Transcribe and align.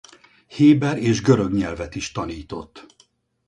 Héber 0.47 0.97
és 0.97 1.21
görög 1.21 1.53
nyelvet 1.53 1.95
is 1.95 2.11
tanított. 2.11 2.85